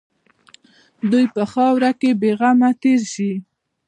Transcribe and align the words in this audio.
دوی 1.11 1.25
په 1.35 1.43
خاوره 1.51 1.91
کې 1.99 2.09
بېغمه 2.21 2.69
تېر 2.81 3.01
شي. 3.13 3.31